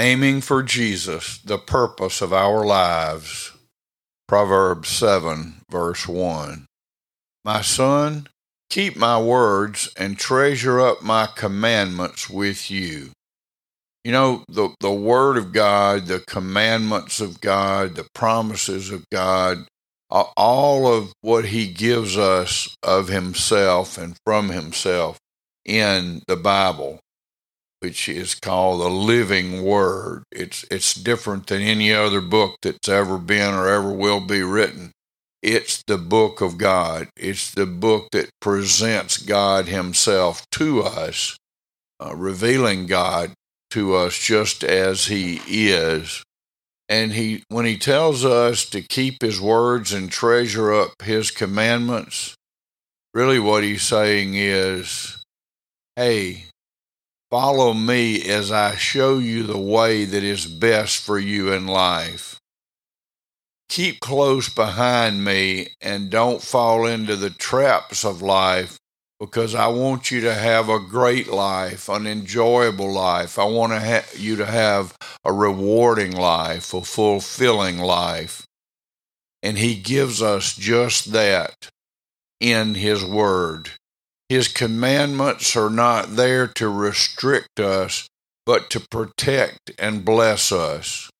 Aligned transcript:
Aiming 0.00 0.40
for 0.40 0.62
Jesus, 0.62 1.36
the 1.44 1.58
purpose 1.58 2.22
of 2.22 2.32
our 2.32 2.64
lives. 2.64 3.52
Proverbs 4.26 4.88
7, 4.88 5.60
verse 5.70 6.08
1. 6.08 6.64
My 7.44 7.60
son, 7.60 8.26
keep 8.70 8.96
my 8.96 9.20
words 9.20 9.92
and 9.98 10.18
treasure 10.18 10.80
up 10.80 11.02
my 11.02 11.28
commandments 11.36 12.30
with 12.30 12.70
you. 12.70 13.10
You 14.02 14.12
know, 14.12 14.42
the, 14.48 14.70
the 14.80 14.90
Word 14.90 15.36
of 15.36 15.52
God, 15.52 16.06
the 16.06 16.20
commandments 16.20 17.20
of 17.20 17.42
God, 17.42 17.96
the 17.96 18.08
promises 18.14 18.90
of 18.90 19.04
God, 19.10 19.66
all 20.08 20.86
of 20.86 21.12
what 21.20 21.44
He 21.44 21.66
gives 21.66 22.16
us 22.16 22.74
of 22.82 23.08
Himself 23.08 23.98
and 23.98 24.16
from 24.24 24.48
Himself 24.48 25.18
in 25.66 26.22
the 26.26 26.36
Bible 26.36 27.00
which 27.80 28.08
is 28.08 28.34
called 28.34 28.80
the 28.80 28.88
Living 28.88 29.62
Word. 29.62 30.22
It's 30.30 30.64
it's 30.70 30.94
different 30.94 31.48
than 31.48 31.60
any 31.62 31.92
other 31.92 32.20
book 32.20 32.56
that's 32.62 32.88
ever 32.88 33.18
been 33.18 33.52
or 33.54 33.68
ever 33.68 33.90
will 33.90 34.20
be 34.20 34.42
written. 34.42 34.92
It's 35.42 35.82
the 35.86 35.98
book 35.98 36.40
of 36.40 36.58
God. 36.58 37.08
It's 37.16 37.50
the 37.50 37.66
book 37.66 38.08
that 38.12 38.30
presents 38.40 39.18
God 39.18 39.66
Himself 39.66 40.44
to 40.52 40.82
us, 40.82 41.36
uh, 41.98 42.14
revealing 42.14 42.86
God 42.86 43.32
to 43.70 43.94
us 43.94 44.18
just 44.18 44.62
as 44.62 45.06
He 45.06 45.40
is. 45.46 46.22
And 46.90 47.12
he, 47.12 47.44
when 47.48 47.66
he 47.66 47.78
tells 47.78 48.24
us 48.24 48.68
to 48.70 48.82
keep 48.82 49.22
his 49.22 49.40
words 49.40 49.92
and 49.92 50.10
treasure 50.10 50.74
up 50.74 50.90
his 51.04 51.30
commandments, 51.30 52.34
really 53.14 53.38
what 53.38 53.62
he's 53.62 53.82
saying 53.82 54.34
is, 54.34 55.22
hey, 55.94 56.46
Follow 57.30 57.74
me 57.74 58.28
as 58.28 58.50
I 58.50 58.74
show 58.74 59.18
you 59.18 59.44
the 59.44 59.58
way 59.58 60.04
that 60.04 60.24
is 60.24 60.46
best 60.46 61.00
for 61.00 61.16
you 61.16 61.52
in 61.52 61.68
life. 61.68 62.40
Keep 63.68 64.00
close 64.00 64.48
behind 64.48 65.24
me 65.24 65.68
and 65.80 66.10
don't 66.10 66.42
fall 66.42 66.86
into 66.86 67.14
the 67.14 67.30
traps 67.30 68.04
of 68.04 68.20
life 68.20 68.78
because 69.20 69.54
I 69.54 69.68
want 69.68 70.10
you 70.10 70.22
to 70.22 70.34
have 70.34 70.68
a 70.68 70.80
great 70.80 71.28
life, 71.28 71.88
an 71.88 72.04
enjoyable 72.04 72.90
life. 72.92 73.38
I 73.38 73.44
want 73.44 73.72
to 73.72 73.78
ha- 73.78 74.08
you 74.16 74.34
to 74.36 74.46
have 74.46 74.96
a 75.24 75.32
rewarding 75.32 76.10
life, 76.10 76.74
a 76.74 76.82
fulfilling 76.82 77.78
life. 77.78 78.44
And 79.40 79.56
He 79.56 79.76
gives 79.76 80.20
us 80.20 80.56
just 80.56 81.12
that 81.12 81.68
in 82.40 82.74
His 82.74 83.04
Word. 83.04 83.70
His 84.30 84.46
commandments 84.46 85.56
are 85.56 85.68
not 85.68 86.14
there 86.14 86.46
to 86.46 86.68
restrict 86.68 87.58
us, 87.58 88.06
but 88.46 88.70
to 88.70 88.78
protect 88.78 89.72
and 89.76 90.04
bless 90.04 90.52
us. 90.52 91.10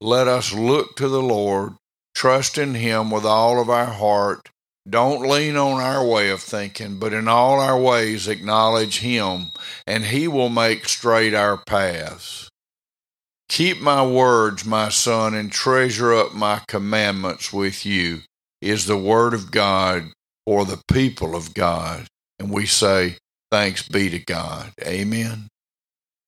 Let 0.00 0.28
us 0.28 0.52
look 0.52 0.94
to 0.94 1.08
the 1.08 1.20
Lord, 1.20 1.72
trust 2.14 2.56
in 2.56 2.74
Him 2.74 3.10
with 3.10 3.24
all 3.24 3.60
of 3.60 3.68
our 3.68 3.86
heart. 3.86 4.48
Don't 4.88 5.28
lean 5.28 5.56
on 5.56 5.80
our 5.80 6.06
way 6.06 6.30
of 6.30 6.40
thinking, 6.40 7.00
but 7.00 7.12
in 7.12 7.26
all 7.26 7.58
our 7.58 7.76
ways 7.76 8.28
acknowledge 8.28 9.00
Him, 9.00 9.50
and 9.84 10.04
He 10.04 10.28
will 10.28 10.48
make 10.48 10.88
straight 10.88 11.34
our 11.34 11.56
paths. 11.56 12.48
Keep 13.48 13.80
my 13.80 14.06
words, 14.06 14.64
my 14.64 14.88
son, 14.88 15.34
and 15.34 15.50
treasure 15.50 16.14
up 16.14 16.32
my 16.32 16.60
commandments 16.68 17.52
with 17.52 17.84
you, 17.84 18.22
is 18.62 18.86
the 18.86 18.96
word 18.96 19.34
of 19.34 19.50
God 19.50 20.12
for 20.44 20.64
the 20.64 20.80
people 20.86 21.34
of 21.34 21.52
God. 21.52 22.06
And 22.38 22.50
we 22.50 22.66
say, 22.66 23.16
Thanks 23.50 23.88
be 23.88 24.10
to 24.10 24.18
God. 24.18 24.72
Amen. 24.82 25.48